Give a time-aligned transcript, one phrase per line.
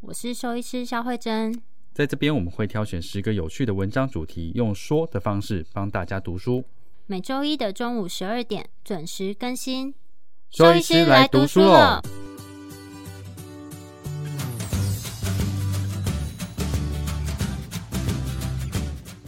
[0.00, 1.60] 我是兽医师肖慧珍。
[1.94, 6.64] 在这边我们会挑选十个有趣的文章主题，用说的方式帮大家读书。
[7.06, 9.94] 每周一的中午十二点准时更新。
[10.50, 12.02] 兽医师来读书了。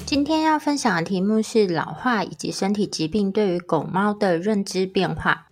[0.05, 5.48] 今天要分享的题目是老化以及身体疾病对于狗猫的认知变化。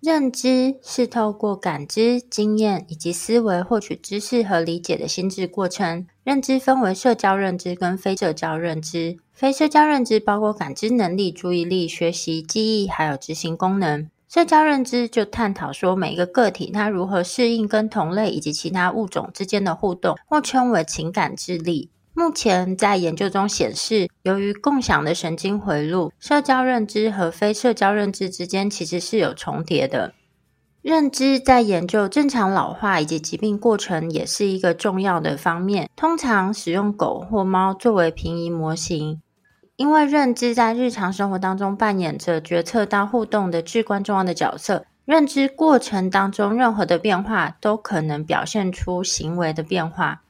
[0.00, 6.06] 认知是透过感知、经验以及思维获取知识和理解的心智过程。
[6.22, 9.16] 认知分为社交认知跟非社交认知。
[9.32, 14.08] 非社交认知包括感知能力、注意力、学习、记忆，还有执行功能。
[14.28, 21.90] 社交认知就探讨说每一个个体它如何适应跟同类以及其他物种之间的互动，或称为情感智力。
[22.18, 30.14] 目前在研究中显示，由于共享的神经回路，社交认知和非社交认知之间其实是有重叠的。
[30.80, 35.90] 认知在研究正常老化以及疾病过程也是一个重要的方面。
[35.94, 39.20] 通常使用狗或猫作为平移模型，
[39.76, 44.86] 因为认知在日常生活当中扮演着决策到互动的至关重要的角色。
[45.04, 50.22] 认知过程当中任何的变化都可能表现出行为的变化。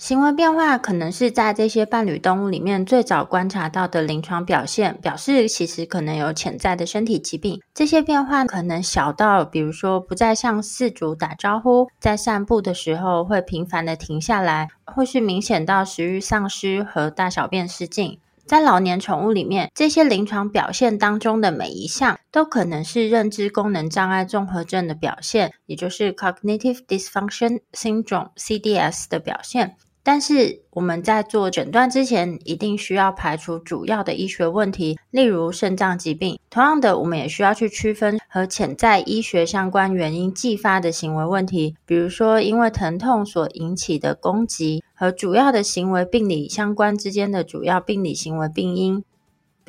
[0.00, 7.60] 行为变化可能是在这些伴侣动物里面最早观察到的临床表现，表示其实可能有潜在的身体疾病。
[7.74, 18.18] 这些变化可能小到，比如说不再向饲主打招呼，在散步的时候会频繁的停下来，或是明显到食欲丧失和大小便失禁。
[18.46, 29.76] 在老年宠物里面，这些临床表现当中的每一项都可能是认知功能障碍综合症的表现，也就是 Cognitive Dysfunction Syndrome（CDS） 的表现。
[30.02, 36.38] 但是我们在做诊断之前，一定需要排除主要的医学问题，例如肾脏疾病。
[36.48, 49.04] 同样的，我们也需要去区分和潜在医学相关原因继发的行为问题，比如说因为疼痛所引起的攻击和主要的行为病理相关之间的主要病理行为病因。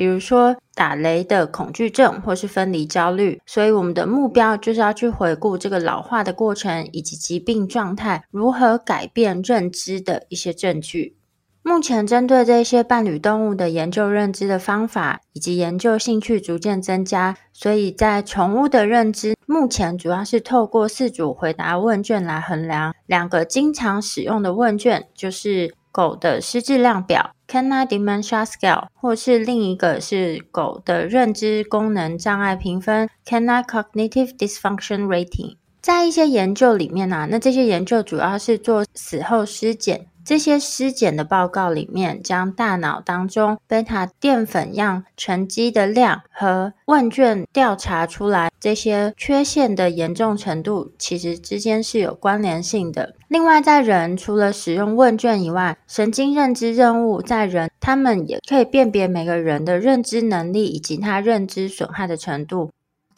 [0.02, 11.16] 比如说打雷的恐惧症，或是分离焦虑，所以我们的目标就是要去回顾这个老化的过程，以及疾病状态如何改变认知的一些证据。
[11.62, 22.96] 目前针对这些伴侣动物的研究认知的方法，以及研究兴趣逐渐增加，所以在宠物的认知，目前主要是透过四组回答问卷来衡量。
[23.06, 25.76] 两个经常使用的问卷就是。
[25.94, 35.56] 狗的失智量表 （Canine Dementia Scale） 或是另一个是狗的认知功能障碍评分 （Canine Cognitive Dysfunction Rating）。
[35.82, 40.06] 在一些研究里面呢、啊，那这些研究主要是做死后尸检。
[40.24, 53.16] 这些尸检的报告里面，将大脑当中贝塔淀粉样沉积的量和问卷调查出来，这些缺陷的严重程度其实之间是有关联性的。
[53.28, 62.70] 另外，在人除了使用问卷以外，神经认知任务在人，他们也可以辨别每个人的认知能力以及他认知损害的程度。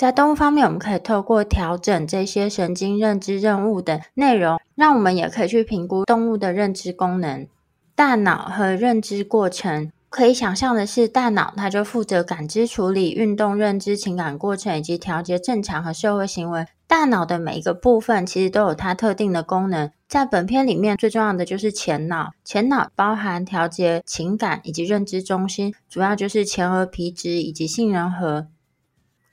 [0.03, 7.47] 在动物方面，我们可以透过调整这些神经认知任务的内容，让我们也可以去评估动物的认知功能。
[7.95, 16.65] 大脑和认知过程，可以想象的是，大脑它就负责感知、处理、运动、认知、情感过程以及调节正常和社会行为。
[16.85, 19.89] 大脑的每一个部分其实都有它特定的功能。
[20.09, 22.31] 在本篇里面，最重要的就是前脑。
[22.43, 28.47] 前脑包含调节情感以及认知中心，主要就是前额皮质以及杏仁核。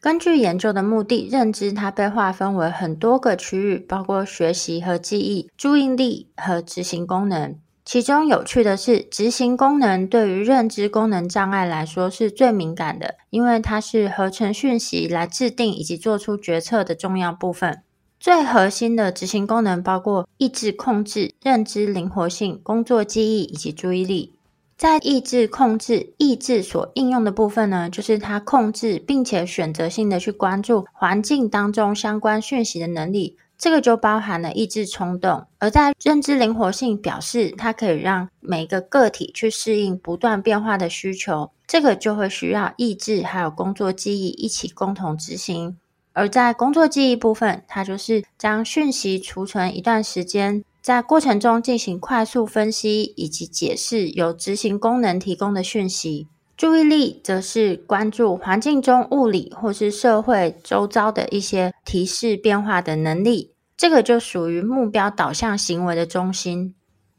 [0.02, 7.54] 根据研究的目的，认知它被划分为很多个区域，包括学习和记忆、注意力和执行功能。
[7.84, 17.82] 其中有趣的是，执行功能对于认知功能障碍来说是最敏感的，因为它是合成讯息来制定以及做出决策的重要部分。
[18.18, 24.34] 最核心的执行功能包括意志控制、认知灵活性、工作记忆以及注意力。
[24.80, 33.36] 在意志控制，意志所应用的部分呢，就是它控制并且选择性的去关注环境当中相关讯息的能力。
[33.58, 35.44] 这个就包含了意志冲动。
[35.58, 41.50] 而在认知灵活性，表示它可以让每个个体去适应不断变化的需求。
[41.66, 45.76] 这个就会需要意志还有工作记忆一起共同执行。
[46.14, 56.26] 而在工作记忆部分，它就是将讯息储存一段时间，在过程中进行快速分析以及解释由执行功能提供的讯息。
[56.56, 63.52] 注意力则是关注环境中物理或是社会周遭的一些提示变化的能力。
[63.76, 66.74] 这个就属于目标导向行为的中心。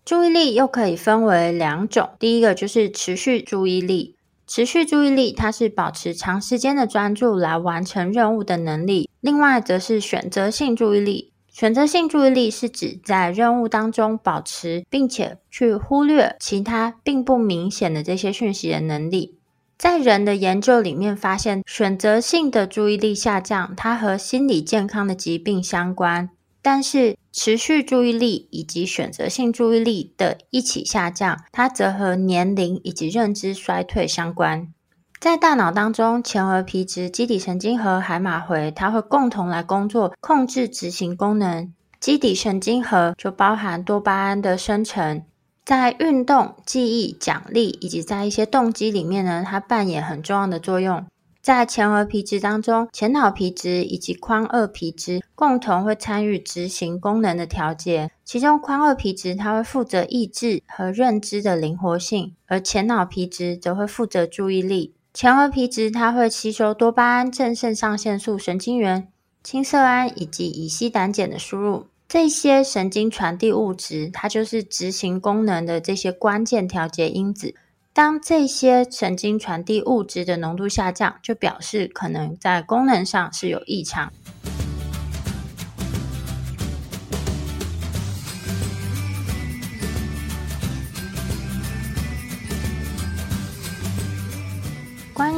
[0.05, 4.15] 注意力又可以分为两种，第一个就是持续注意力。
[4.45, 9.09] 持续注意力，它是保持长时间的专注来完成任务的能力。
[9.21, 11.30] 另外，则是选择性注意力。
[11.61, 19.37] 选择性注意力是指在任务当中保持，并且去忽略其他并不明显的这些讯息的能力。
[19.77, 26.31] 在人的研究里面发现，选择性的注意力下降，它和心理健康的疾病相关。
[26.63, 34.73] 但是，持续注意力以及选择性注意力的一起下降，它则和年龄以及认知衰退相关。
[35.21, 41.71] 在大脑当中，前额皮质、基底神经和海马回，它会共同来工作，控制执行功能。
[41.99, 45.21] 基底神经核就包含多巴胺的生成，
[45.63, 51.05] 在运动、记忆、奖励以及在一些动机里面呢，它扮演很重要的作用。
[51.39, 58.09] 在前额皮质当中，前脑皮质以及髋二皮质共同会参与执行功能的调节。
[58.25, 64.95] 其中，髋二皮质它会负责意志和认知的灵活性，而前脑皮质则会负责注意力。
[65.13, 69.09] 前额皮质它会吸收多巴胺、正肾上腺素神经元、
[69.43, 71.87] 青色胺以及乙烯胆碱的输入。
[72.07, 77.53] 这些神经传递物质，它就是执行功能的这些关键调节因子。
[77.91, 84.13] 当这些神经传递物质的浓度下降，就表示可能在功能上是有异常。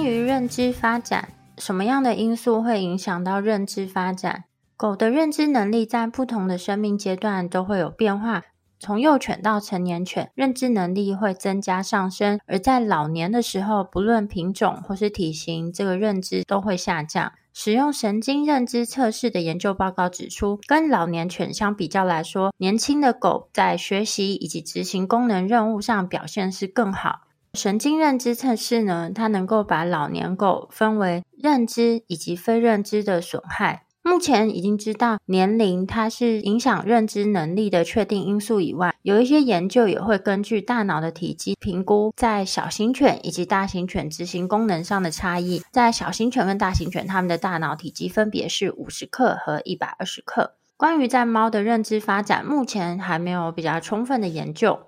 [0.03, 4.44] 关于认知发展，什么样的因素会影响到认知发展？
[4.75, 8.44] 狗的认知能力在不同的生命阶段都会有变化。
[8.81, 17.31] 从幼犬到成年犬，认知能力会增加上升；而在老年的时候，不论品种或是体型，这个认知都会下降。
[17.53, 27.21] 使用神经认知测试的研究报告指出，跟老年犬相比较来说，年轻的狗在学习以及执行功能任务上表现是更好。
[27.53, 33.85] 神经认知测试呢，它能够把老年狗分为认知以及非认知的损害。
[34.01, 45.61] 目前已经知道年龄它是影响认知能力的确定因素以外，有一些研究也会根据大脑的体积评估在小型犬以及大型犬执行功能上的差异。
[45.71, 50.55] 在小型犬跟大型犬，它们的大脑体积分别是五十克和一百二十克。
[50.75, 54.79] 关于在猫的认知发展，目前还没有比较充分的研究。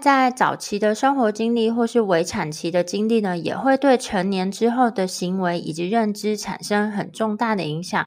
[0.00, 8.04] 在早期的生活经历或是围产期的经历呢，也会对成年之后的行为以及认知产生很重大的影响。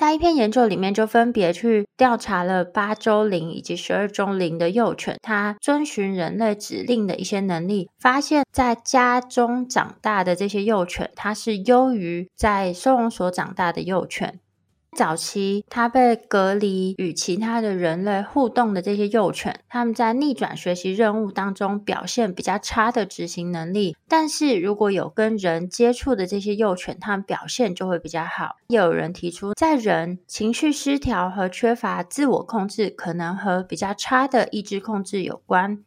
[0.00, 14.40] 在一篇研究里面，就分别去调查了八周龄以及十二周龄的幼犬，它遵循人类指令的一些能力，发现，在家中长大的这些幼犬，它是优于在收容所长大的幼犬。
[14.94, 23.96] 早期，它被隔离与其他的人类互动的这些幼犬，它们在逆转学习任务当中表现比较差的执行能力。
[24.08, 28.56] 但是，如果有跟人接触的这些幼犬，它们表现就会比较好。
[28.68, 35.82] 也有人提出，在人情绪失调和缺乏自我控制，可能和比较差的意志控制有关。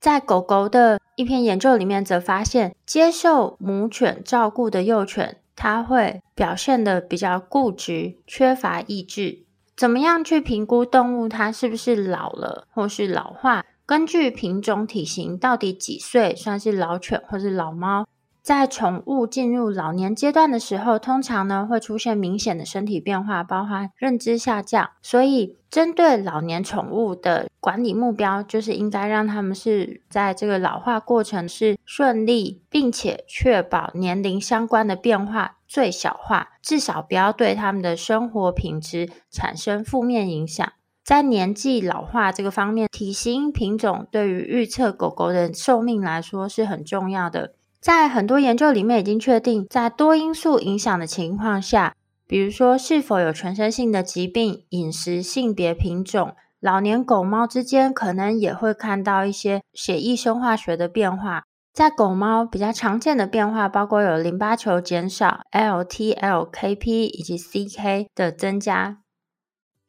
[0.00, 5.38] 在狗狗的一篇研究里面，则发现接受母犬照顾的幼犬。
[5.56, 9.44] 它会表现的比较固执，缺乏意志。
[9.76, 13.64] 怎么样去评估动物它是不是老了或是老化？
[13.86, 18.06] 根据品种、体型，到底几岁算是老犬或是老猫？
[18.44, 24.90] 在宠物进入老年阶段的时候，通常呢会出现明显的身体变化，包含认知下降。
[25.00, 40.70] 所以，针对老年宠物的管理目标，就是应该让他们是在这个老化过程是顺利，并且确保年龄相关的变化最小化，至少不要对他们的生活品质产生负面影响。
[41.02, 47.54] 在年纪老化这个方面，体型、品种对于预测狗狗的寿命来说是很重要的。
[47.84, 51.94] 在很多研究里面已经确定，在多因素影响的情况下，
[52.26, 61.42] 比如说是否有全身性的疾病、饮食、性别、品种，老年狗猫之间可能也会看到一些血液生化学的变化。
[61.74, 69.00] 在狗猫比较常见的变化包括有淋巴球减少、LT、LKP 以及 CK 的增加。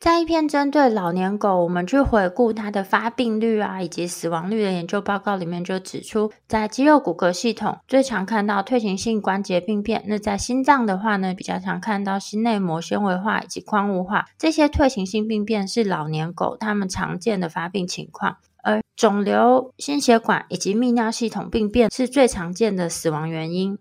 [0.05, 23.79] 在一篇针对老年狗，我们去回顾它的发病率啊，以及死亡率的研究报告里面就指出，在肌肉骨骼系统最常看到退行性关节病变，那在心脏的话呢，比较常看到心内膜纤维化以及矿物化，这些退行性病变是老年狗它们常见的发病情况，而肿瘤、心血管以及泌尿系统病变是最常见的死亡原因。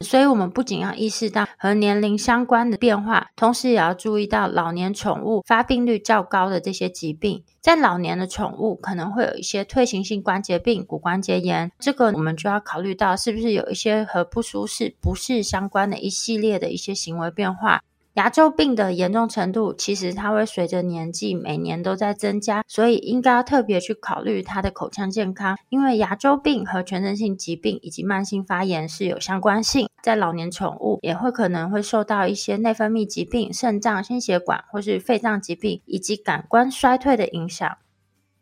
[0.00, 7.42] 所以，我们不仅要意识到和年龄相关的变化，同时也要注意到老年宠物发病率较高的这些疾病。
[7.60, 17.82] 在老年的宠物可能会有一些退行性关节病、骨关节炎，这个我们就要考虑到是不是有一些和不舒适、不适相关的一系列的一些行为变化。
[18.16, 29.86] 牙周病的严重程度，其实它会随着年纪每年都在增加，所以应该要特别去考虑它的口腔健康，因为牙周病和全身性疾病以及慢性发炎是有相关性。
[30.02, 37.76] 在老年宠物也会可能会受到一些内分泌疾病、肾脏、心血管或是肺脏疾病以及感官衰退的影响。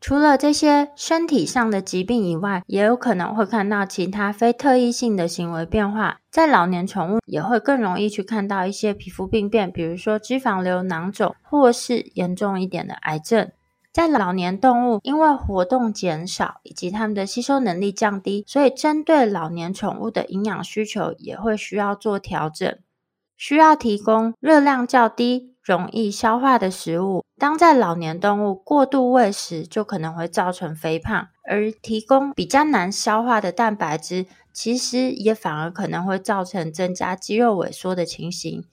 [0.07, 6.19] 除了这些身体上的疾病以外，也有可能会看到其他非特异性的行为变化。
[6.31, 13.51] 在老年宠物也会更容易去看到一些皮肤病变，比如说脂肪瘤、囊肿，或是严重一点的癌症。
[13.95, 22.77] 在老年动物，因为活动减少以及它们的吸收能力降低，所以针对老年宠物的营养需求也会需要做调整，
[23.39, 38.65] 需要提供热量较低，容易消化的食物，当在老年动物过度喂食，就可能会造成肥胖；而提供比较难消化的蛋白质，其实也反而可能会造成增加肌肉萎缩的情形。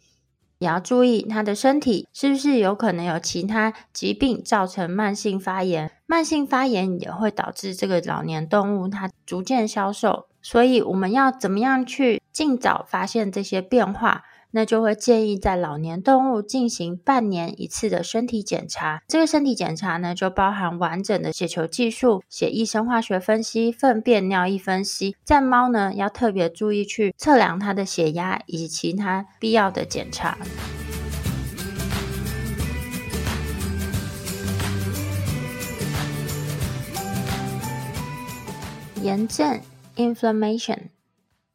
[0.60, 10.28] 也要注意它的身体是不是有可能有其他疾病造成慢性发炎，慢性发炎也会导致这个老年动物它逐渐消瘦。
[10.44, 14.24] 所以我们要怎么样去尽早发现这些变化？
[14.52, 19.02] 那就会建议在老年动物进行半年一次的身体检查。
[19.08, 25.16] 这个身体检查呢，就包含完整的血球计数、血液生化学分析、粪便尿液分析。
[25.24, 30.38] 在猫呢，要特别注意去测量它的血压以及其他必要的检查。
[39.02, 39.60] 炎症
[39.96, 40.78] （inflammation）。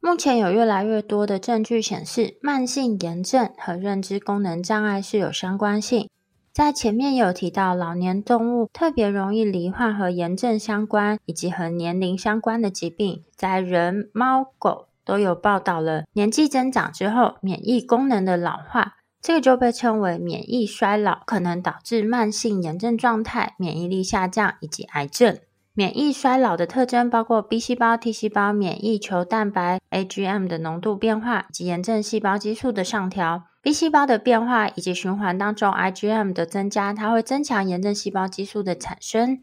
[0.07, 6.09] 目前有越来越多的证据显示，慢性炎症和认知功能障碍是有相关性。
[6.53, 13.25] 在前面有提到，老年动物特别容易罹患和炎症相关以及和年龄相关的疾病。
[13.35, 25.37] 在人、猫、狗都有报道了，年纪增长之后，免疫功能的老化，这个就被称为免疫衰老，可能导致慢性炎症状态、免疫力下降以及癌症。
[25.79, 33.43] 免疫衰老的特征包括 B 细胞、T 细胞、免疫球蛋白 （AGM） 的浓度变化及炎症细胞激素的上调。
[33.61, 39.43] B 细胞的变化以及循环当中 IgM 的增加，它会增强炎症细胞激素的产生。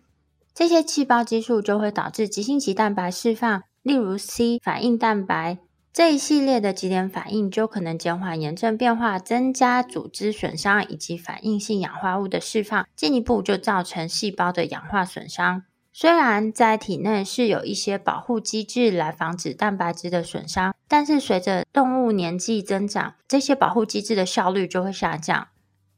[0.56, 5.60] 这些细胞激素就会导致急性期蛋白释放，例如 C 反应蛋白。
[5.94, 15.66] 这一系列的几点反应就可能减缓炎症变化，增加组织损伤以及反应性氧化物的释放，进一步就造成细胞的氧化损伤。
[15.96, 25.50] 虽然在体内是有一些保护机制来防止蛋白质的损伤，但是随着动物年纪增长，这些保护机制的效率就会下降，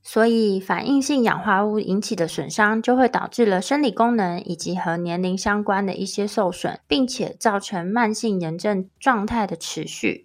[0.04, 10.25] 所以反应性氧化物引起的损伤就会导致了生理功能以及和年龄相关的一些受损，并且造成慢性炎症状态的持续。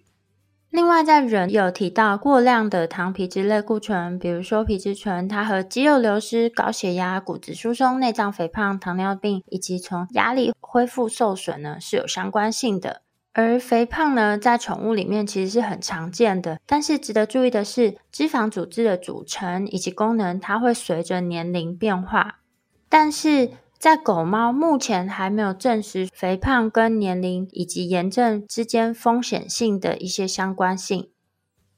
[0.71, 13.01] 另外，在人有提到过量的糖皮质类固醇，比如说皮质醇，它和肌肉流失、高血压、骨质疏松、内脏肥胖、糖尿病以及从压力恢复受损呢是有相关性的。
[13.33, 22.39] 而肥胖呢，在宠物里面其实是很常见的，但是值得注意的是，脂肪组织的组成以及功能，它会随着年龄变化，
[22.87, 23.49] 但是。
[23.81, 31.09] 在狗猫目前还没有证实肥胖跟年龄以及炎症之间风险性的一些相关性。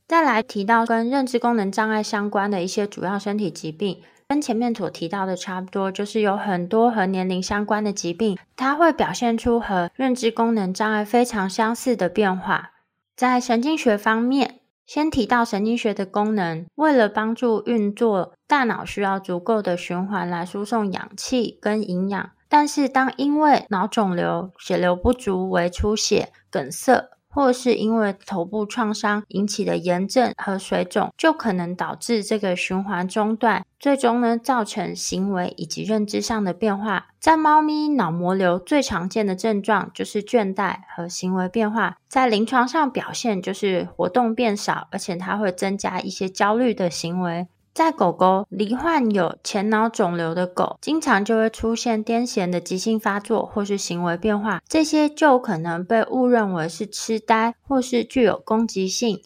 [0.06, 12.72] 再来提到跟认知功能障碍相关的一些主要身体疾病，跟前面所提到的差不多，就是有很多和年龄相关的疾病，它会表现出和认知功能障碍非常相似的变化。
[13.16, 22.32] 在神经学方面，先提到神经学的功能，为了帮助运作，大脑需要足够的循环来输送氧气跟营养。
[22.50, 37.08] 但是，当因为脑肿瘤、血流不足、为出血、梗塞，或是因为头部创伤引起的炎症和水肿，就可能导致这个循环中断，最终呢造成行为以及认知上的变化。
[37.20, 47.48] 在猫咪脑膜瘤最常见的症状就是倦怠和行为变化，在临床上表现就是活动变少，而且它会增加一些焦虑的行为。
[47.74, 59.20] 在狗狗罹患有前脑肿瘤的狗，经常就会出现癫痫的急性发作或是行为变化，这些就可能被误认为是痴呆或是具有攻击性，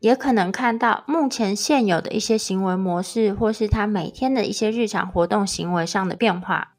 [0.00, 6.70] 也可能看到目前现有的一些行为模式或是它每天的一些日常活动行为上的变化。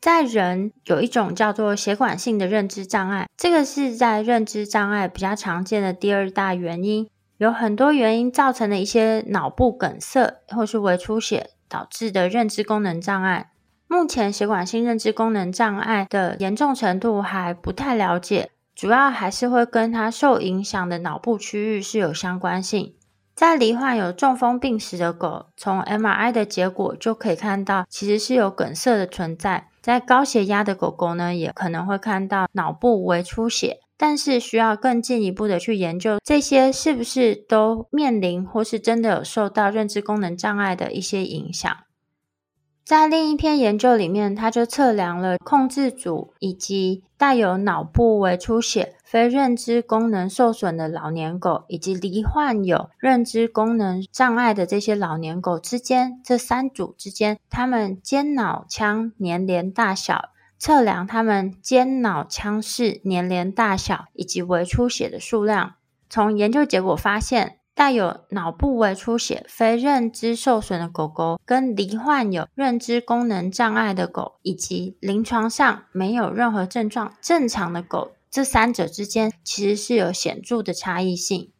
[0.00, 7.10] 在人有一种叫做血管性的认知障碍，这个是在认知障碍比较常见的第二大原因。
[7.40, 13.52] 有很多原因造成的一些脑部梗塞或是微出血导致的认知功能障碍。
[13.88, 22.94] 目前血管性认知功能障碍的严重程度还不太了解，主要还是会跟它受影响的脑部区域是有相关性。
[23.34, 29.68] 在罹患有中风病史的狗，从 MRI 的结果就可以看到，其实是有梗塞的存在。
[29.80, 41.70] 在高血压的狗狗呢，也可能会看到脑部微出血，但是需要更进一步的去研究这些是不是都面临或是真的有受到认知功能障碍的一些影响。
[42.82, 65.76] 在另一篇研究里面，他就测量了控制组以及带有脑部微出血、非认知功能受损的老年狗，以及罹患有认知功能障碍的这些老年狗之间，这三组之间，他们间脑腔粘连大小，测量他们间脑腔室粘连大小以及微出血的数量。
[66.10, 81.50] 从研究结果发现，带有脑部微出血、非认知受损的狗狗，跟罹患有认知功能障碍的狗，以及临床上没有任何症状、正常的狗，这三者之间其实是有显著的差异性。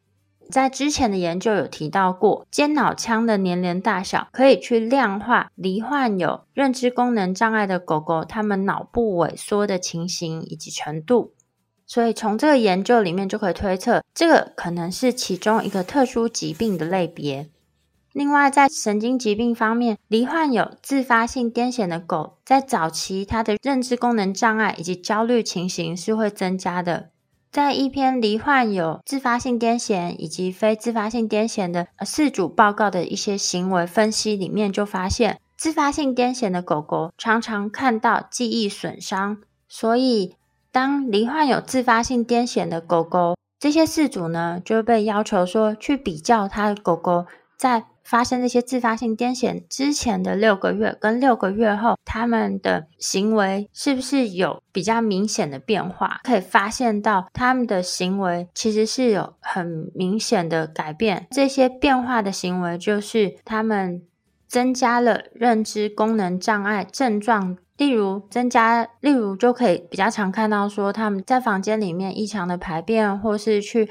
[0.50, 11.35] 在之前的研究有提到过，间脑腔的年龄大小可以去量化罹患有认知功能障碍的狗狗，它们脑部萎缩的情形以及程度。
[11.87, 17.49] 所以从这个研究里面就可以推测，这个可能是其中一个特殊疾病的类别。
[18.12, 27.11] 另外，在神经疾病方面，罹患有自发性癫痫的狗，在早期它的认知功能障碍以及焦虑情形是会增加的。
[27.50, 39.38] 在一篇罹患有自发性癫痫以及非自发性癫痫的四组报告的一些行为分析里面，就发现自发性癫痫的狗狗常常看到记忆损伤，
[39.69, 40.37] 所以。
[40.73, 56.21] 当罹患有自发性癫痫的狗狗，这些饲主呢，就被要求说去比较他的狗狗在发生这些自发性癫痫之前的六个月跟六个月后，他们的行为是不是有比较明显的变化？
[56.25, 61.26] 可以发现到他们的行为其实是有很明显的改变。
[61.30, 64.02] 这些变化的行为就是他们
[64.49, 67.56] 增加了认知功能障碍症状。
[67.76, 73.89] 例如增加，例如就可以比较常看到说他们在房间里面异常的排便，或是去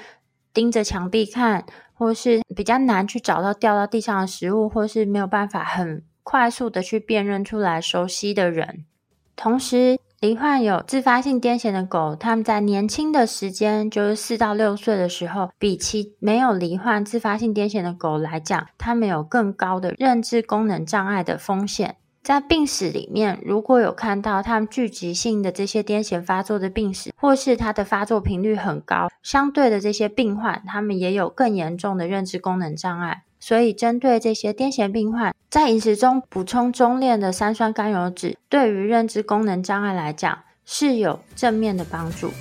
[0.53, 1.65] 盯着墙壁看，
[1.99, 8.85] 或是比较难去找到掉到地上的食物，或是没有办法很快速的去辨认出来熟悉的人。
[9.35, 21.97] 同时，罹患有自发性癫痫的狗，他们在年轻的时间，就是四到六岁的时候，比其没有罹患自发性癫痫的狗来讲，他们有更高的认知功能障碍的风险。
[22.21, 33.23] 在病史里面，如果有看到他们聚集性的这些癫痫发作的病史，或是它的发作频率很高，相对的这些病患，他们也有更严重的认知功能障碍。
[33.39, 42.31] 所以，针对这些癫痫病患，在饮食中补充中链的三酸甘油酯，对于认知功能障碍来讲是有正面的帮助。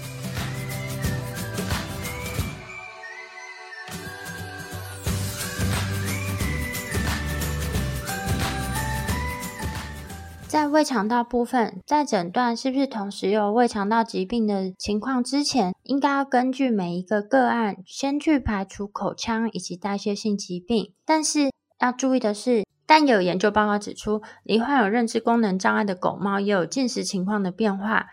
[10.49, 20.95] 在胃肠道部分，在诊断是不是同时有胃肠道疾病的情况之前，应该要根据每一个个案先去排除口腔以及代谢性疾病。
[21.05, 28.07] 但是要注意的是，但有研究报告指出，罹患有认知功能障碍的狗猫也有进食情况的变化。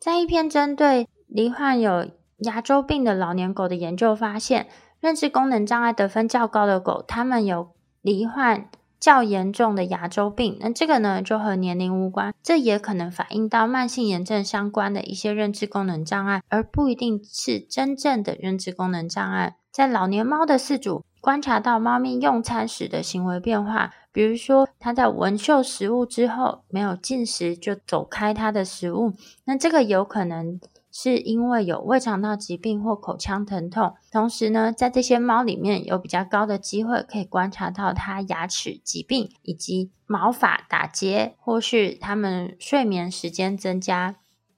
[0.00, 4.66] 在一篇针对罹患有牙周病的老年狗的研究发现，
[4.98, 7.70] 认知功能障碍得分较高的狗，它们有
[8.02, 8.68] 罹患。
[9.06, 19.58] 较严重的牙周病，那这个呢就和年龄无关，这也可能反映到慢性炎症相关的一些认知功能障碍，而不一定是真正的认知功能障碍。
[19.70, 29.12] 在老年猫的饲主观察到猫咪用餐时的行为变化，比如说它在闻嗅食物之后没有进食就走开它的食物，
[29.44, 30.58] 那这个有可能。
[30.98, 44.16] 是因为有胃肠道疾病或口腔疼痛，同时呢，在这些猫里面有比较高的机会可以观察到它牙齿疾病，以及毛发打结，或是它们睡眠时间增加。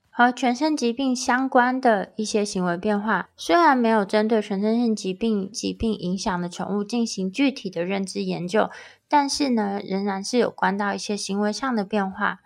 [0.08, 8.70] 和全身疾病相关的一些行为变化，虽然没有针对全身性疾病疾病影响的宠物进行具体的认知研究，
[9.08, 12.38] 但是呢，仍然是有关到一些行为上的变化。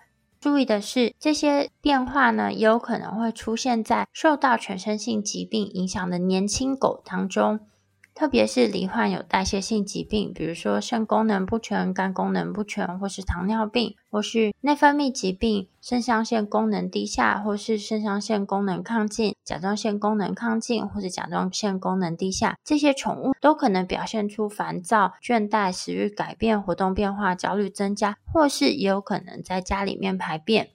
[0.42, 7.60] 注意的是，这些变化呢，也有可能会出现在受到全身性疾病影响的年轻狗当中。
[8.14, 30.68] 特别是罹患有代谢性疾病，比如说肾功能不全、肝功能不全，或是糖尿病，或是内分泌疾病、肾上腺功能低下，或是肾上腺功能亢进、甲状腺功能亢进，或者甲状腺功能低下，这些宠物都可能表现出烦躁、倦怠、食欲改变、活动变化、焦虑增加，或是也有可能在家里面排便。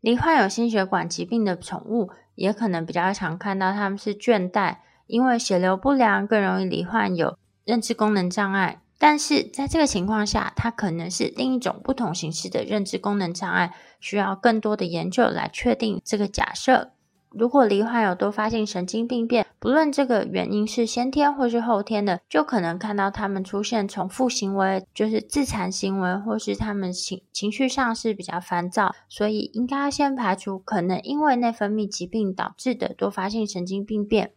[0.00, 4.78] 罹患有心血管疾病的宠物，也可能比较常看到它们是倦怠。
[5.12, 8.80] 因为血流不良，更容易罹患有认知功能障碍。
[8.98, 16.92] 但是在这个情况下，它可能是另一种不同形式的认知功能障碍，需要更多的研究来确定这个假设。
[17.28, 34.32] 如果罹患有多发性神经病变，不论这个原因是先天或是后天的，就可能看到他们出现重复行为，就是自残行为，或是他们情情绪上是比较烦躁，所以应该要先排除可能因为内分泌疾病导致的多发性神经病变。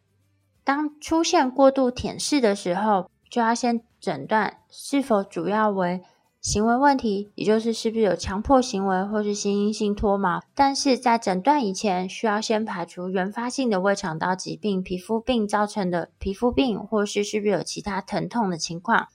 [0.66, 6.02] 当出现过度舔舐的时候，就要先诊断是否主要为
[6.42, 10.42] 行为问题，也就是是不是有强迫行为或是心因性脱毛。
[10.54, 19.08] 但是在诊断以前，需要先排除原发性的胃肠道疾病、皮肤病造成的皮肤病，或是是不是有其他疼痛的情况。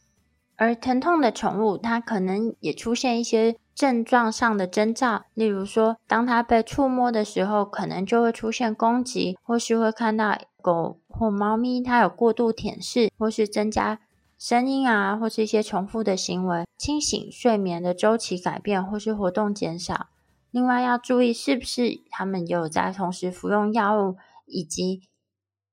[0.57, 14.01] 而疼痛的宠物，它可能也出现一些症状上的征兆，例如说，当它被触摸的时候，可能就会出现攻击，或是会看到狗或猫咪它有过度舔舐，或是增加
[14.39, 20.09] 声音啊，或是一些重复的行为，清醒睡眠的周期改变，或是活动减少。
[20.51, 25.09] 另外要注意，是不是它们有在同时服用药物，以及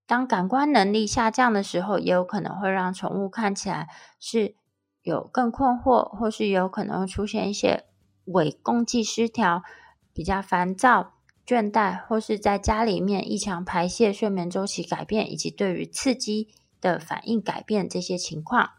[0.06, 4.56] 当感官能力下降的时候，也有可能会让宠物看起来是。
[5.04, 7.86] 有更困惑，或是有可能出现一些
[8.26, 9.64] 伪共济失调、
[10.12, 11.14] 比较烦躁、
[11.48, 16.50] 倦怠，或是在家里面异常排泄、睡眠周期改变，以及对于刺激
[16.82, 18.72] 的反应改变这些情况。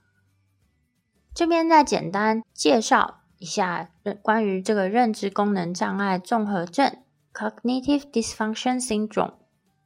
[1.32, 6.98] 这边再简单介绍一下关于这个认知功能障碍综合症
[7.32, 9.34] （Cognitive Dysfunction Syndrome）。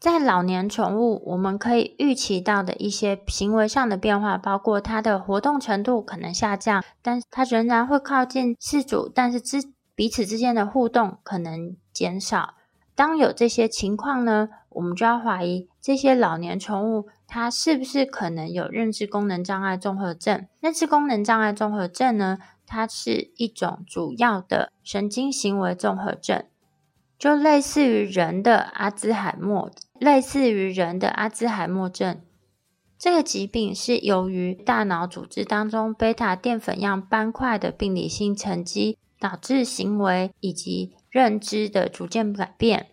[0.00, 9.62] 在老年宠物，我们可以预期到的一些行为上的变化，包括它的活动程度可能下降，但它仍然会靠近饲主，但是之
[9.94, 12.54] 彼此之间的互动可能减少。
[12.94, 20.46] 当有这些情况呢，我们就要怀疑这些老年宠物它是不是可能有认知功能障碍综合症。
[20.60, 26.44] 认知功能障碍综合症呢，它是一种主要的神经行为综合症。
[27.18, 32.20] 就类似于人的阿兹海默，类似于人的阿兹海默症，
[32.98, 42.88] 这个疾病是由于大脑组织当中贝塔淀粉样斑块的病理性沉积，导致行为以及认知的逐渐改变。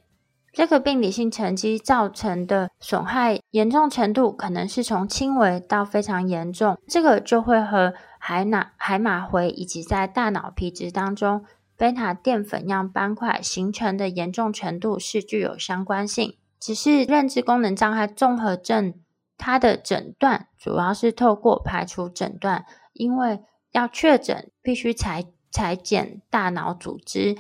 [0.52, 6.78] 这个病理性沉积造成的损害严重程度，可能是从轻微到非常严重。
[6.88, 11.46] 这个就会和海马海马回以及在大脑皮质当中。
[11.78, 18.96] 贝塔淀粉样斑块形成的严重程度是具有相关性，只是认知功能障碍综合症，
[19.38, 23.40] 它的诊断主要是透过排除诊断，因为
[23.72, 27.38] 要确诊必须采采检大脑组织，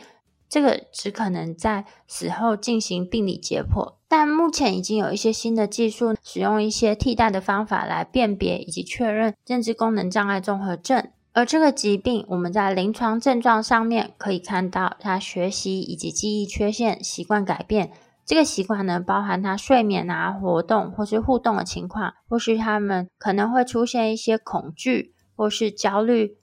[0.49, 3.93] 这个只可能在死后进行病理解剖。
[4.07, 11.09] 但目前已经有一些新的技术，使用一些替代的方法来辨别以及确认认知功能障碍综合症。
[11.31, 17.91] 而这个疾病，我们在临床症状上面可以看到，他学习以及记忆缺陷、习惯改变。
[18.25, 26.37] 这个习惯呢，包含他睡眠啊、活动或是互动的情况，或是他们可能会出现一些恐惧或是焦虑，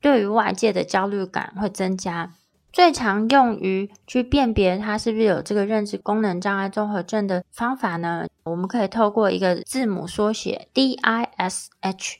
[0.00, 2.32] 对于外界的焦虑感会增加。
[2.72, 12.18] 最常用于去辨别他是不是有这个认知功能障碍综合症的方法呢，我们可以透过一个字母缩写 DISHAAL。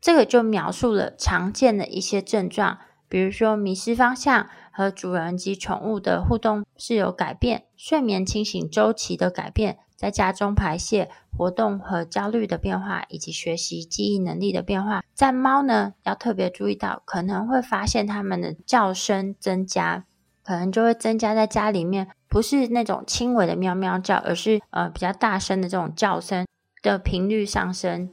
[0.00, 15.02] 这个就描述了常见的一些症状，比如说迷失方向和主人及宠物的互动是有改变，睡眠清醒周期的改变，在家中排泄、活动和焦虑的变化，以及学习记忆能力的变化。
[15.12, 20.04] 在猫呢，要特别注意到，可能会发现它们的叫声增加，
[20.44, 26.46] 可能就会增加在家里面，不是那种轻微的喵喵叫，而是呃比较大声的这种叫声
[26.80, 28.12] 的频率上升。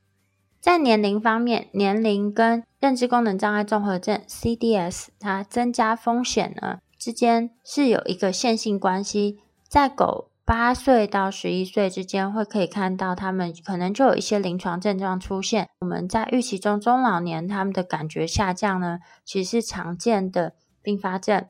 [0.60, 15.70] 在年龄方面，年龄跟认知功能障碍综合症 （CDS） 它增加风险呢，之间是有一个线性关系，在狗八岁到十一岁之间，会可以看到它们可能就有一些临床症状出现。
[15.80, 20.54] 我们在预期中中老年它们的感觉下降呢，其实是常见的
[20.84, 21.48] 并发症。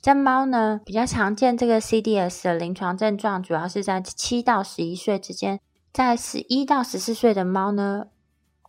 [0.00, 5.60] 在猫呢，比较常见这个 CDS 的临床症状，主要是在七到十一岁之间。
[5.92, 8.06] 在十一到十四岁的猫呢，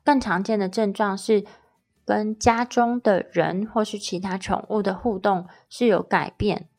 [0.04, 1.44] 更常见的症状是
[2.06, 6.70] 跟家中的人或是其他宠物的互动是有改变。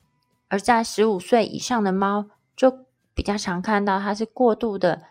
[0.49, 5.03] 而在十五岁以上的猫，就比较常看到它是过度的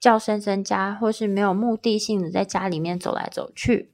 [0.00, 3.92] 叫声增加，或是没有目的性的在家里面走来走去。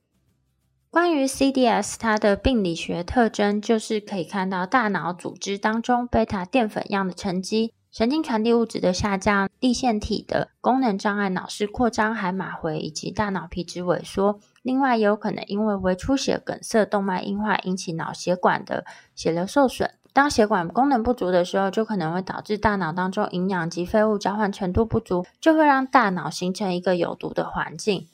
[0.91, 14.41] 关于 CDS，它的病理学特征就是可以看到大脑组织当中贝塔淀粉样的沉积、神经传递物质的下降、粒线体的功能障碍、脑室扩张、海马回以及大脑皮质萎缩。
[14.63, 19.91] 另外，也有可能因为微出血、梗塞、动脉硬化引起脑血管的血流受损。
[20.19, 28.09] 当血管功能不足的时候，就可能会导致大脑当中营养及废物交换程度不足，就会让大脑形成一个有毒的环境。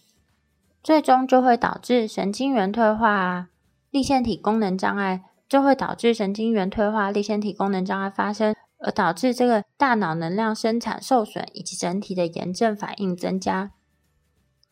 [0.83, 3.49] 最终就会导致神经元退化啊，
[3.91, 13.71] 粒线体功能障碍，就会导致神经元退化、粒线体功能障碍发生，而导致这个大脑能量生产受损，以及整体的炎症反应增加。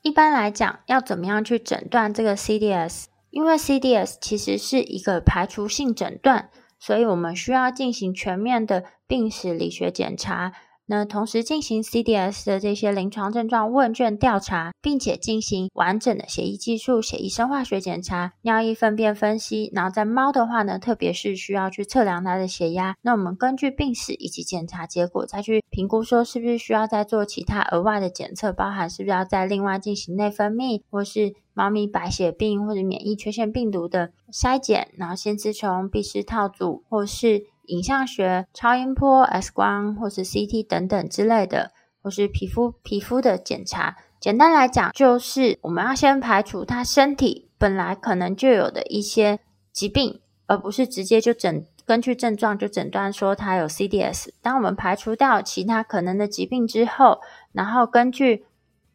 [0.03, 3.07] 一般来讲，要怎么样去诊断这个 CDS？
[3.31, 6.51] 因为 CDS 其实是一个排除性诊断，
[6.83, 10.53] 所以我们需要进行全面的病史理学检查。
[10.93, 19.71] 那同时进行 CDS 的这些临床症状问卷调查，并且进行完整的血液技术、血液生化学检查、尿液粪便分析。
[19.73, 22.95] 然后在猫的话呢，特别是需要去测量它的血压。
[23.01, 37.47] 那我们根据病史以及检查结果，再去评估说是不是需要再做其他额外的检测，包含是不是要再另外进行内分泌，或是猫咪白血病或者免疫缺陷病毒的筛检，然后线丝虫、壁虱套组，或是。
[37.67, 41.73] 影像学、超音波、X 光或是 CT 等等之类的，
[42.03, 43.97] 或是皮肤皮肤的检查。
[44.21, 49.41] 简单来讲，就是我们要先排除他身体本来可能就有的一些
[49.73, 54.29] 疾病，而不是直接就诊根据症状就诊断说他有 CDS。
[54.41, 57.21] 当我们排除掉其他可能的疾病之后，
[57.53, 58.47] 然后根据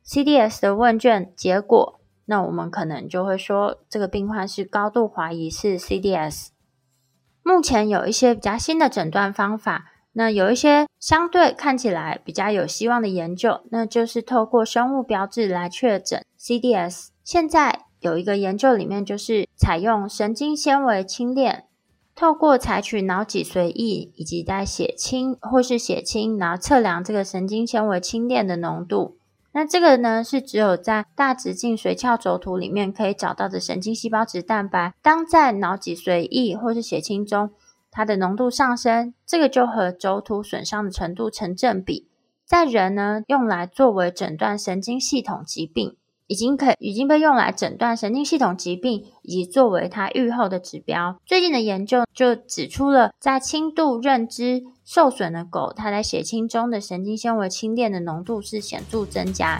[0.06, 6.48] CDS 的问卷结果，那我们可能就会说这个病患是高度怀疑是 CDS。
[7.48, 17.08] 目前有一些比较新的诊断方法，那有一些相对看起来比较有希望的研究，那就是透过生物标志来确诊 CDS。
[17.24, 21.64] 现在有一个研究里面就是采用神经纤维轻链，
[22.14, 29.17] 透过采取脑脊髓液以及在血清或是血清，然后测量这个神经纤维轻链的浓度。
[29.58, 34.94] 那这个呢，是只有在大直径髓鞘轴突里面可以找到的神经细胞质蛋白。
[35.02, 37.50] 当在脑脊髓液或是血清中，
[37.90, 42.08] 它的浓度上升，这个就和轴突损伤的程度成正比。
[42.46, 45.98] 在人呢，用来作为诊断神经系统疾病。
[46.28, 51.20] 已经可以已经被用来诊断神经系统疾病，以及作为它愈后的指标。
[51.26, 59.60] 最近的研究就指出了，在轻度认知受损的狗，它在血清中的神经纤维轻链的浓度是显著增加。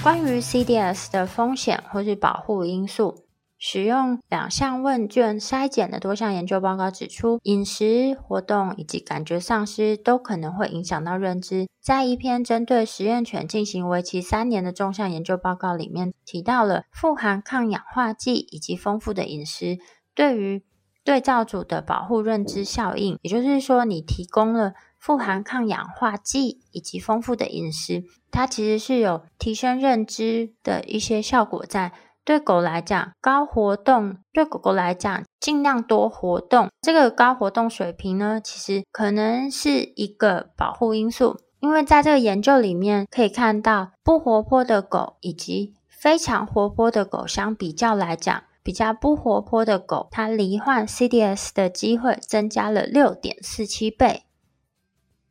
[0.00, 3.26] 关于 CDS 的风险或是保护因素，
[3.58, 11.66] 使用两项问卷筛检的多项研究报告指出，饮食、活动以及感觉丧失都可能会影响到认知。
[11.82, 19.78] 在一篇针对实验犬进行为期三年的纵向研究报告里面，提到了富含抗氧化剂以及丰富的饮食
[20.14, 20.64] 对于
[21.04, 23.18] 对照组的保护认知效应。
[23.22, 24.72] 也就是说，你提供了。
[24.98, 31.92] 富含抗氧化剂以及丰富的饮食，它其实是有提升认知的一些效果在。
[32.24, 41.40] 对狗来讲，高活动对狗狗来讲，尽量多活动，这个高活动水平呢，其实可能是一个保护因素。
[41.60, 54.24] 因为在这个研究里面可以看到，不活泼的狗以及非常活泼的狗相比较来讲，比较不活泼的狗，它罹患 CDS 的机会增加了六点四七倍。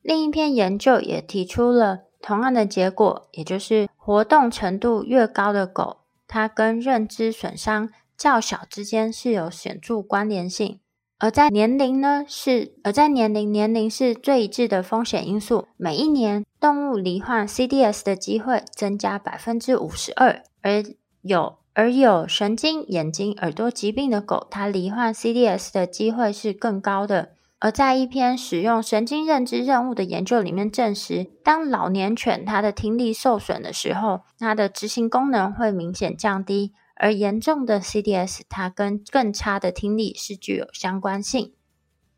[0.07, 5.97] 另一篇研究也提出了同样的结果，也就是活动程度越高的狗，
[6.29, 10.79] 它跟认知损伤较小之间是有显著关联性。
[11.19, 15.67] 而在年龄呢，是而在年龄，年龄是最一致的风险因素。
[15.75, 20.85] 每一年动物罹患 CDS 的机会增加百分之五十二，而
[21.21, 27.31] 有而有神经、眼睛、耳朵疾病的狗，它罹患 CDS 的机会是更高的。
[27.59, 36.73] 而在一篇使用神经认知任务的研究里面证实，当老年犬它的听力受损的时候，它的执行功能会明显降低。
[36.99, 41.53] 而严重的 CDS，它跟更差的听力是具有相关性。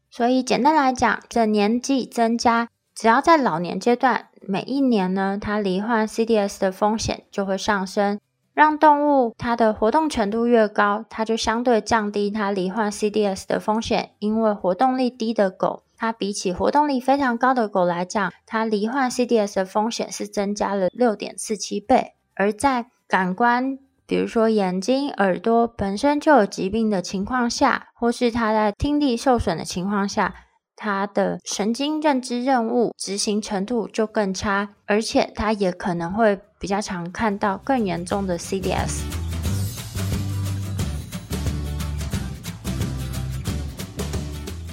[0.10, 8.20] 所以简单来讲，这年纪增加，只要在老年阶段，每一年呢，它罹患 CDS 的风险就会上升。
[8.60, 14.10] 让动物它的活动程度越高，它就相对降低它罹患 CDS 的风险。
[14.20, 22.16] 因为活动力低的狗，它比起活动力非常高的狗来讲，它罹患 CDS 的风险是增加了六点四七倍。
[22.36, 30.36] 而在感官，比如说，眼睛、耳朵本身就有疾病的情况下，或是它在听力受损的情况下，
[30.82, 39.02] 他的神经认知任务执行程度就更差，而且他也可能会比较常看到更严重的 CDS。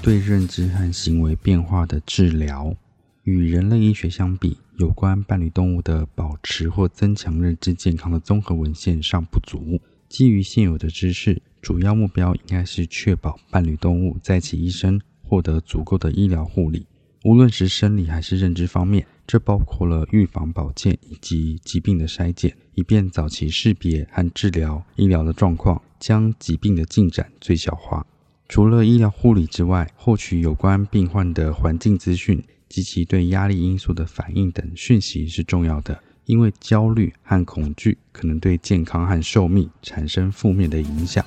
[0.01, 2.77] 对认知和行为变化的治疗，
[3.25, 4.59] 与人类医学相比。
[4.77, 9.81] 有关伴侣动物的保持或增强认知健康的综合文献尚不足。
[10.09, 16.87] 基于现有的知识，主要目标应该是确保伴侣动物在其一生获得足够的医疗护理，
[17.25, 19.07] 无论是生理还是认知方面。
[19.27, 28.07] 这包括了预防保健以及疾病的筛检，以便早期识别和治疗医疗的状况，将疾病的进展最小化。
[28.49, 32.43] 除了医疗护理之外，获取有关病患的环境资讯。
[32.69, 41.25] 及其对压力因素的反应等讯息是重要的，因为焦虑和恐惧可能对健康和寿命产生负面的影响。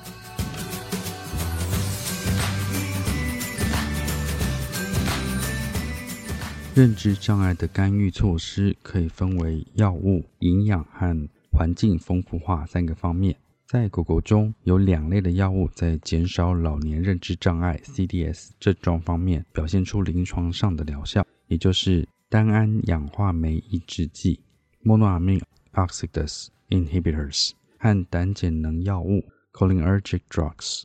[6.80, 13.36] 认知障碍的干预措施可以分为药物、营养和环境丰富化三个方面。
[13.66, 21.22] 在狗狗中有两类的药物在减少老年认知障碍 （CDS） 症状方面表现出临床上的疗效。
[21.48, 24.40] 也就是单胺氧化酶抑制剂
[24.82, 25.42] （monoamine
[25.74, 30.84] oxidase inhibitors） 和胆碱能药物 （cholinergic drugs）。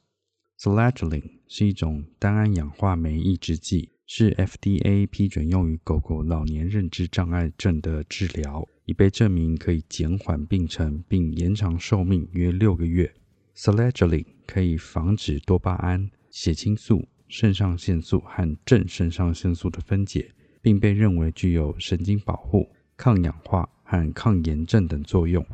[0.59, 13.13] Sertraline 是一种单胺氧化酶抑制剂，是 FDA 批准用于狗狗老年认知障碍症的治疗，已被证明可以减缓病程并延长寿命约六个月。
[13.55, 20.31] Sertraline 可以防止多巴胺、血清素、肾上腺素和正肾上腺素的分解。
[20.65, 25.45] 并被认为具有神经保护、抗氧化和抗炎症等作用。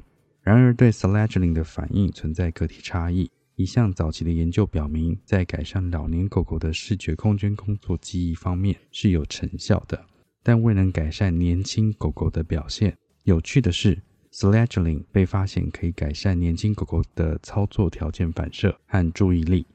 [0.42, 3.30] 然而，对 Sertraline 的反应存在个体差异。
[3.56, 10.06] 一项早期的研究表明，在改善老年狗狗的视觉空间工作记忆方面是有成效的，
[10.42, 12.98] 但未能改善年轻狗狗的表现。
[13.24, 19.66] 有趣的是，Sertraline 被发现可以改善年轻狗狗的操作条件反射和注意力。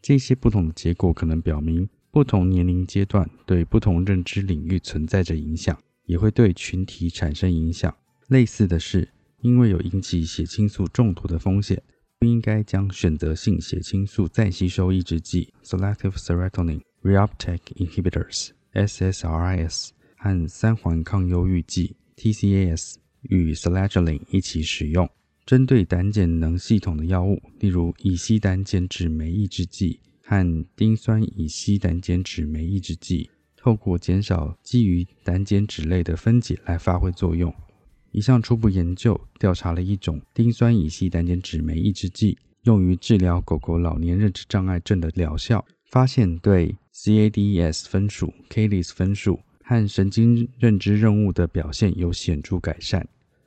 [0.00, 7.92] 这些不同的结果可能表明，不同年龄阶段对不同认知领域存在着影响，也会对群体产生影响。
[8.28, 9.08] 类似的是，
[9.40, 11.82] 因为有引起血清素中毒的风险，
[12.24, 25.06] 不应该将选择性血清素再吸收抑制剂 （Selective Serotonin Reuptake Inhibitors，SSRIs） 和三环抗忧郁剂 （TCAS） 与 Sertraline 一起使用。
[25.44, 30.00] 针对胆碱能系统的药物，例如乙烯胆碱酯酶抑制剂。
[30.24, 37.54] 和丁酸乙烯胆碱酯酶抑制剂透过减少基于胆碱酯类的分解来发挥作用。
[38.14, 53.04] 一项初步研究调查了一种丁酸乙醯胆碱酯酶抑制剂用于治疗狗狗老年认知障碍症的疗效，发现对 CADES 分数、CADES 分数和神经认知任务的表现有显著改善。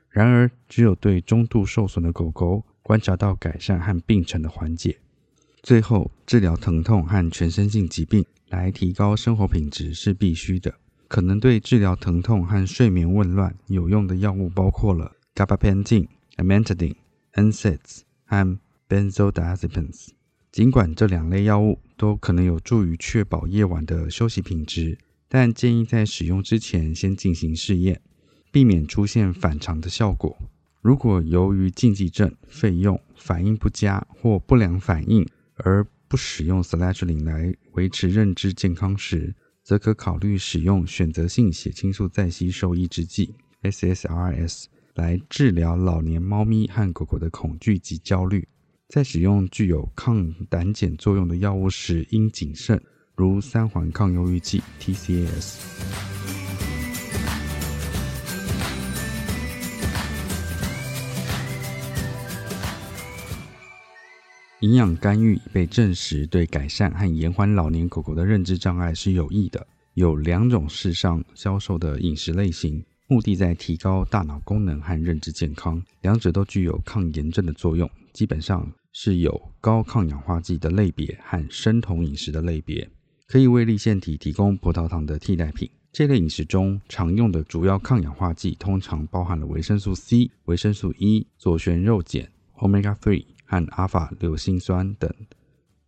[0.10, 4.98] 然而，只有对中度受损的狗狗观察到改善和病程的缓解。
[5.64, 10.76] 最后，治疗疼痛和全身性疾病来提高生活品质是必须的。
[11.08, 16.96] 可能对治疗疼痛和睡眠紊乱有用的药物包括了 gabapentin、amantadine、
[17.34, 20.10] NSAIDs 和 benzodiazepines。
[20.52, 28.02] 尽管这两类药物都可能有助于确保夜晚的休息品质，但建议在使用之前先进行试验，
[28.52, 30.38] 避免出现反常的效果。
[30.82, 39.36] 如果由于禁忌症、费用、反应不佳或不良反应，而不使用 Sertraline 来维持认知健康时，
[39.68, 48.48] 则可考虑使用选择性血清素再吸收抑制剂 （SSRS） 来治疗老年猫咪和狗狗的恐惧及焦虑。
[48.88, 52.82] 在使用具有抗胆碱作用的药物时，应谨慎，
[53.14, 56.17] 如三环抗忧郁剂 （TCAS）。
[64.62, 69.68] 营养干预被证实对改善和延缓老年狗狗的认知障碍是有益的。
[69.94, 77.88] 有两种市上销售的饮食类型，目的在提高大脑功能和认知健康，两者都具有抗炎症的作用。
[78.14, 82.90] 基本上是有高抗氧化剂的类别和生酮饮食的类别，
[83.28, 85.70] 可以为粒线体提供葡萄糖的替代品。
[85.94, 92.28] 这类饮食中常用的主要抗氧化剂通常包含了维生素 C、维生素 E、左旋肉碱、
[92.58, 93.26] Omega Three。
[93.48, 95.10] 和阿法硫辛酸等，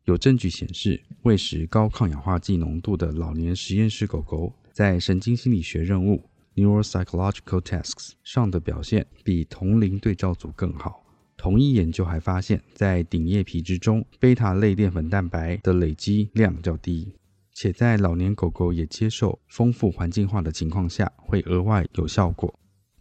[0.05, 6.23] 有证据显示，喂食高抗氧化剂浓度的老年实验室狗狗，在神经心理学任务
[6.55, 11.03] （Neuropsychological Tasks） 上的表现比同龄对照组更好。
[11.37, 17.13] 同一研究还发现，在顶叶皮质中，贝塔类淀粉蛋白的累积量较低，
[17.53, 22.58] 且在老年狗狗也接受丰富环境化的情况下，会额外有效果。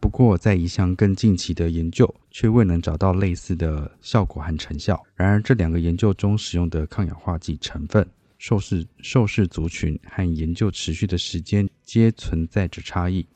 [0.09, 4.99] 不过，在一项更近期的研究却未能找到类似的效果和成效。
[5.15, 13.27] 然而，这两个研究中使用的抗氧化剂成分、受试受试族群和研究持续的时间皆存在着差异。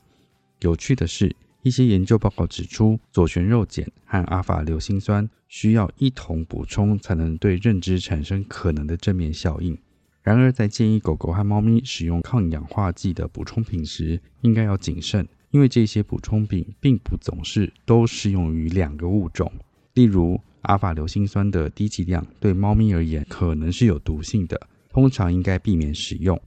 [0.61, 9.77] 有趣的是，一些研究报告指出，左旋肉碱和阿法硫辛酸需要一同补充才能对认知产生可能的正面效应。
[10.23, 15.27] 然而，在建议狗狗和猫咪使用抗氧化剂的补充品时，应该要谨慎。
[15.53, 19.51] 因为这些补充品并不总是都适用于两个物种，
[19.93, 26.41] 例如阿法硫辛酸的低剂量对猫咪而言可能是有毒性的，通常应该避免使用。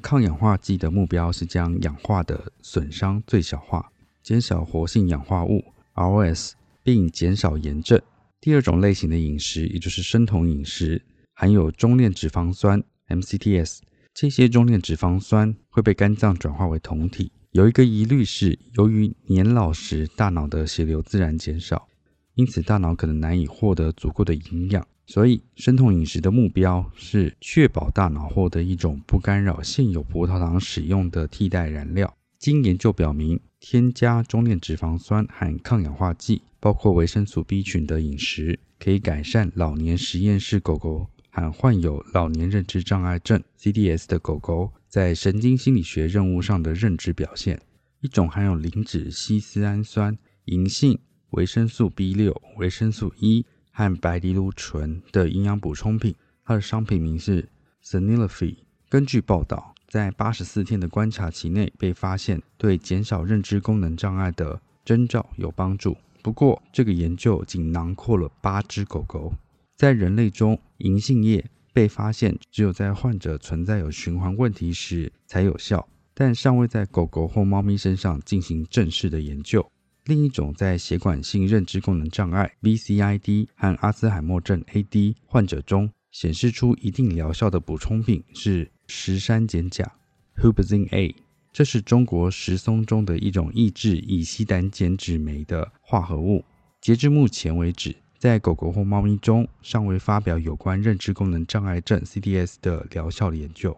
[0.00, 5.62] 抗氧化剂的目标是将氧化的损伤最小化，减少活性氧化物
[5.92, 8.00] ROS，并减少炎症。
[8.40, 11.02] 第二种类型的饮食，也就是生酮饮食，
[11.34, 13.80] 含有中链脂肪酸 MCTs，
[14.14, 17.30] 这些中链脂肪酸会被肝脏转化为酮体。
[17.52, 21.88] 有一个疑虑是，由于年老时大脑的血流自然减少，
[22.36, 24.86] 因此大脑可能难以获得足够的营养。
[25.04, 32.16] 所以，生酮饮食的目标是确保大脑获得一种不干扰现有葡萄糖使用的替代燃料。
[32.38, 44.70] 经研究表明，添加中链脂肪酸和抗氧化剂，包括维生素 B 群的饮食，可以改善老年实验室狗狗和患有老年认知障碍症 （CDS） 的狗狗。
[44.90, 47.62] 在神经心理学任务上的认知表现，
[48.00, 50.98] 一种含有磷脂烯丝氨酸、银杏、
[51.30, 57.48] 维生素 B 六、维生素 E 和白藜芦醇的营养补充品，它的商品名是
[57.80, 58.58] s e n i l i f y。
[58.88, 65.96] 根据报道，在八十四天的观察期内被发现对减少认知功能障碍的征兆有帮助。
[66.20, 69.32] 不过，这个研究仅囊括了八只狗狗。
[69.76, 71.48] 在人类中，银杏叶。
[71.72, 79.64] 被发现只有在患者存在有循环问题时才有效，但尚未在狗狗或猫咪身上进行正式的研究。
[80.06, 89.92] 另一种在血管性认知功能障碍 （VCID） 和阿兹海默症 （AD） 患者中显示出一定疗效的补充品是石山碱钾
[90.36, 91.14] （Huperzine A），
[91.52, 96.44] 这是中国石松中的一种抑制乙烯胆碱酯酶的化合物。
[96.80, 103.74] 截至目前为止，在狗狗或猫咪中，尚未发表有关认知功能障碍症 （CDS） 的疗效的研究。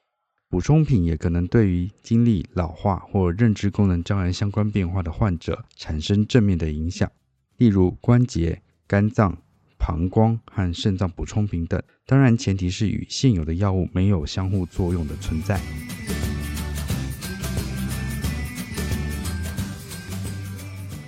[0.49, 7.09] 补充品也可能对于经历老化或认知功能障碍相关变化的患者产生正面的影响，
[7.59, 9.39] 例如关节、肝脏、
[9.79, 11.81] 膀胱和肾脏补充品等。
[12.05, 15.61] 当然，前提是与现有的药物没有相互作用的存在。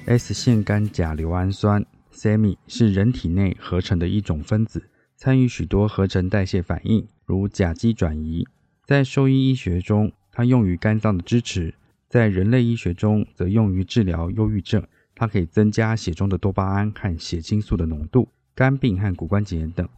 [0.07, 1.85] S 腺苷甲硫胺酸。
[2.15, 8.47] SAMI 是人体内合成的一种分子，参与许多合成代谢反应，如甲基转移。
[8.85, 11.75] 在兽医医学中，它用于肝脏的支持；
[12.09, 14.87] 在人类医学中，则用于治疗忧郁症。
[15.17, 19.89] 它可以增加血中的多巴胺和血清素的浓度、肝病和骨关节炎等。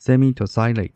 [0.00, 0.90] SAMe tosylate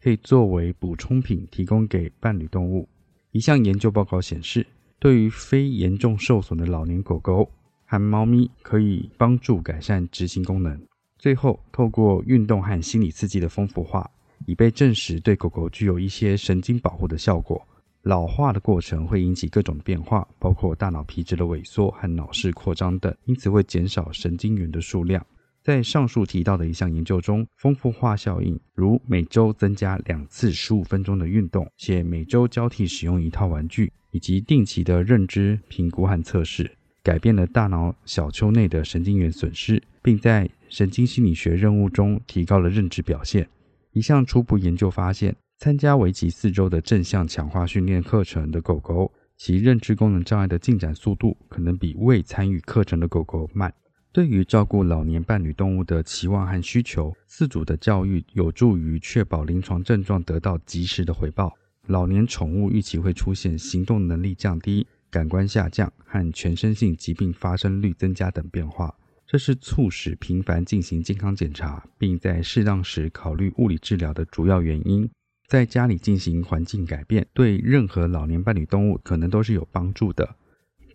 [0.00, 2.88] 可以作为补充品提供给伴侣动物。
[3.32, 4.66] 一项研究报告显示，
[4.98, 7.50] 对于非严重受损的老年狗狗。
[7.94, 10.76] 和猫咪可以帮助改善执行功能。
[11.16, 14.10] 最后，透过运动和心理刺激的丰富化，
[14.46, 17.64] 已被证实对狗狗具有一些神经保护的效果。
[18.02, 25.24] 老化的过程会引起各种变化，包括大脑皮质的萎缩和脑室扩张等，因此会减少神经元的数量。
[25.62, 36.76] 在上述提到的一项研究中，丰富化效应如每周增加两次十五分钟的运动，且每周交替使用一套玩具，以及定期的认知评估和测试。
[37.04, 43.46] 改变了大脑小丘内的神经元损失，并在神经心理学任务中提高了认知表现。
[43.92, 53.72] 一项初步研究发现，参加为期四周的正向强化训练课程的狗狗，其认知功能障碍的进展速度可能比未参与课程的狗狗慢。
[54.10, 61.52] 对于照顾老年伴侣动物的期望和需求，饲主的教育有助于确保临床症状得到及时的回报。
[61.88, 68.92] 老年宠物预期会出现行动能力降低、感官下降和全身性疾病发生率增加等变化，
[69.24, 75.08] 这是促使频繁进行健康检查，并在适当时考虑物理治疗的主要原因。
[75.46, 80.34] 在家里进行环境改变，对任何老年伴侣动物可能都是有帮助的，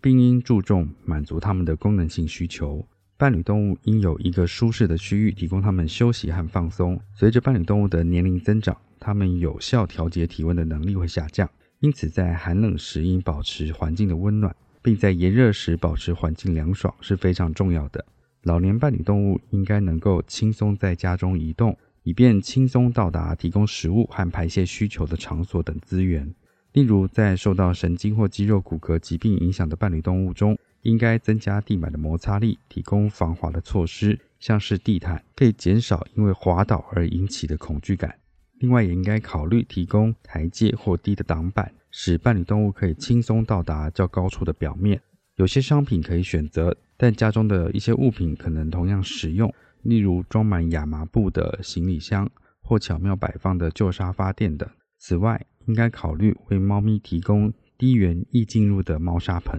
[0.02, 2.86] 并应注重满足它们的功能性需求。
[3.16, 7.00] 伴侣动物应有一个舒适的区域，提供它们休息和放松。
[7.14, 11.48] 随着伴侣动物的年龄增长，它们有效调节体温的能力会下降，
[11.80, 18.04] 因此在寒冷时应保持环境的温暖，并在炎热时保持环境凉爽是非常重要的。
[18.42, 26.34] 老年伴侣动物应该能够轻松在家中移动，以便轻松到达提供食物和排泄需求的场所等资源。
[26.72, 38.19] 例如，在受到神经或肌肉骨骼疾病影响的伴侣动物中，应该增加地板的摩擦力，提供防滑的措施，像是地毯，可以减少因为滑倒而引起的恐惧感。
[38.60, 45.00] 另外，也应该考虑提供台阶或低的挡板，使伴侣动物可以轻松到达较高处的表面。
[45.36, 49.50] 有些商品可以选择，但家中的一些物品可能同样实用，
[49.82, 52.30] 例如装满亚麻布的行李箱
[52.60, 54.68] 或巧妙摆放的旧沙发垫等。
[54.98, 59.58] 此外，应该考虑为猫咪提供低原易进入的猫砂盆。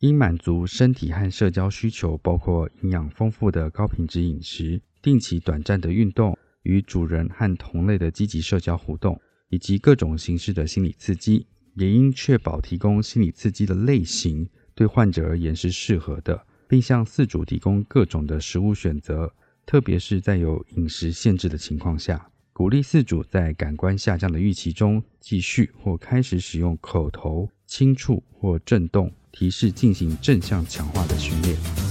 [0.00, 11.46] 应满足身体和社交需求，包括营养丰富的高品质饮食、定期短暂的运动、与主人和同类的积极社交互动，以及各种形式的心理刺激。
[11.76, 19.32] 也应确保提供心理刺激的类型对患者而言是适合的，并向饲主提供各种的食物选择，
[19.64, 22.30] 特别是在有饮食限制的情况下。
[22.52, 29.12] 鼓励饲主在感官下降的预期中，继续或开始使用口头、轻触或震动。
[29.36, 31.83] 提示进行正向强化的训练。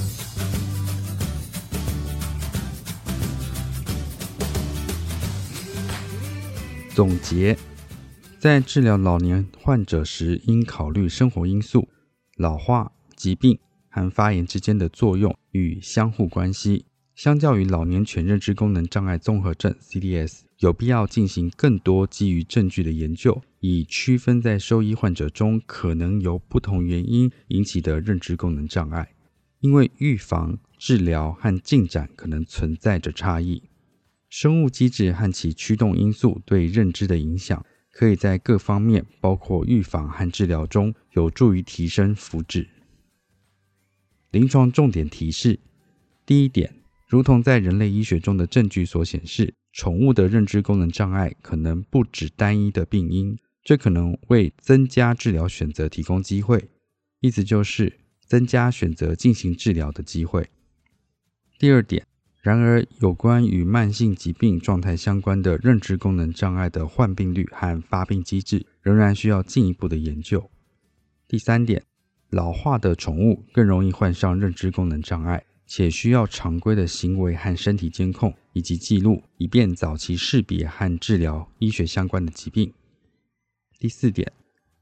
[6.94, 7.58] 总结：
[8.38, 11.90] 在治疗老年患者时，应考虑生活因素、
[12.38, 13.58] 老化、疾病
[13.90, 16.86] 和发炎之间的作用与相互关系。
[17.16, 29.10] 相较于老年犬认知功能障碍综合症 （CDS），有必要进行更多基于证据的研究，以区分在兽医患者中可能由不同原因引起的认知功能障碍。
[29.62, 33.64] 因为预防、治疗和进展可能存在着差异，
[34.36, 42.66] 生物机制和其驱动因素对认知的影响，可以在各方面，包括预防和治疗中，有助于提升福祉。
[44.32, 45.60] 临床重点提示：
[46.26, 46.74] 第一点。
[47.08, 56.70] 如同在人类医学中的证据所显示，宠物的认知功能障碍可能不止单一的病因，这可能为增加治疗选择提供机会，
[57.20, 60.50] 意思就是增加选择进行治疗的机会。
[61.60, 62.08] 第二点，
[62.44, 70.52] 然而有关与慢性疾病状态相关的认知功能障碍的患病率和发病机制仍然需要进一步的研究。
[71.28, 71.82] 第三点，
[72.30, 75.44] 老化的宠物更容易患上认知功能障碍。
[75.66, 82.72] 且需要常规的行为和身体监控以及记录，以便早期识别和治疗医学相关的疾病。
[83.80, 84.30] 第四点，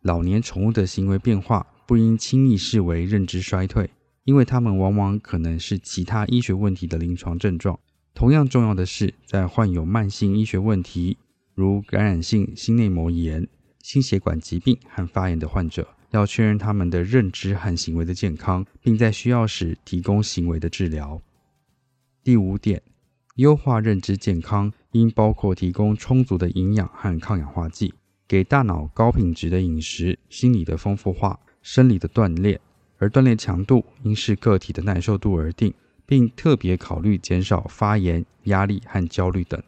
[0.01, 3.91] 老年宠物的行为变化不应轻易视为认知衰退，
[4.23, 7.79] 因为它们往往可能是其他医学问题的临床症状。
[8.13, 11.17] 同样重要的是，在患有慢性医学问题，
[11.55, 13.47] 如感染性心内膜炎、
[13.79, 15.87] 心血管疾病和发炎的患者。
[16.11, 21.21] 要确认他们的认知和行为的健康，并在需要时提供行为的治疗。
[22.21, 22.81] 第五点，
[23.37, 27.93] 优化认知健康应包括提供充足的营养和抗氧化剂，
[28.27, 32.59] 给大脑高品质的饮食、心理的丰富化、生理的锻炼，
[33.01, 35.73] 而锻炼强度应视个体的耐受度而定，
[36.05, 39.61] 并特别考虑减少发炎、压力和焦虑等。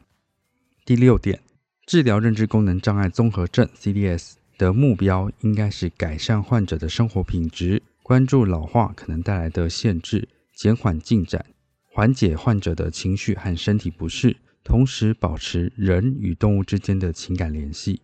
[0.86, 1.42] 第六点，
[1.88, 4.36] 治疗认知功能障碍综合症 （CDS）。
[4.56, 11.44] 的目标应该是改善患者的生活品质，关注老化可能带来的限制，减缓进展，
[11.92, 18.02] 缓解患者的情绪和身体不适，同时保持人与动物之间的情感联系。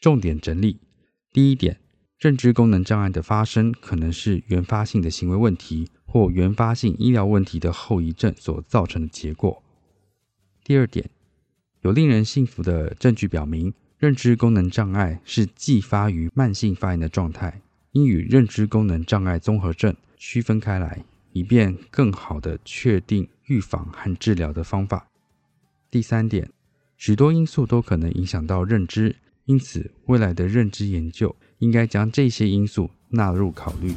[0.00, 0.80] 重点整理：
[1.30, 1.78] 第一点，
[2.18, 9.62] 认知功能障碍的发生可能是原发性的行为问题或原发性医疗问题的后遗症所造成的结果。
[10.64, 11.08] 第二点，
[11.82, 13.72] 有令人信服的证据表明。
[13.98, 17.60] 认知功能障碍是继发于慢性发炎的状态，
[17.92, 25.08] 应与认知功能障碍综合症区分开来，以便更好地确定预防和治疗的方法。
[25.90, 26.48] 第三点，
[26.96, 29.16] 许多因素都可能影响到认知，
[29.46, 33.94] 因此未来的认知研究应该将这些因素纳入考虑。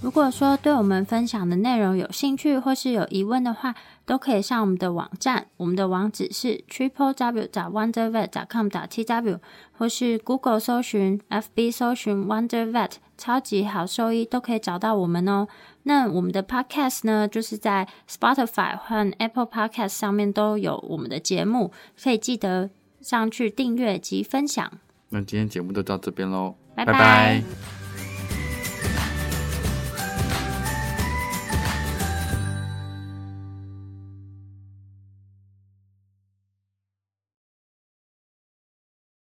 [0.00, 3.74] 如果说对我们分享的内容有兴趣或是有疑问的话，
[4.04, 9.38] 都可以上我们的网站，我们的网址是 triple w wondervet 点 com 点 tw，
[9.72, 15.48] 或是 Google 搜寻、FB 搜寻 Wondervet 超级好兽医，都可以找到我们哦。
[15.84, 21.72] 那我们的 Podcast 呢，就是在 Spotify 和 Apple Podcast 上面都有我们的节目，
[22.02, 22.70] 可以记得
[23.00, 24.70] 上去订阅及分享。
[25.10, 26.92] 那今天节目就到这边喽，拜拜。
[26.92, 27.83] 拜拜。